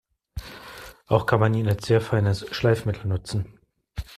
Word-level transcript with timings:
Auch 1.05 1.27
kann 1.27 1.39
man 1.39 1.53
ihn 1.53 1.67
als 1.69 1.85
sehr 1.85 2.01
feines 2.01 2.47
Schleifmittel 2.55 3.05
nutzen. 3.05 3.59